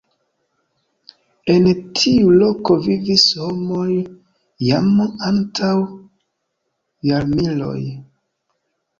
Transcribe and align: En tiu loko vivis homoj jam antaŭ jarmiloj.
En 1.55 1.65
tiu 1.97 2.29
loko 2.43 2.77
vivis 2.85 3.25
homoj 3.41 3.91
jam 4.69 4.89
antaŭ 5.27 5.75
jarmiloj. 7.11 7.77